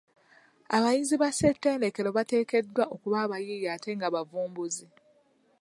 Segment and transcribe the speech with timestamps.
[0.75, 4.87] Abayizi ba ssetendekero bateekeddwa okuba abayiiya ate nga bavumbuzi.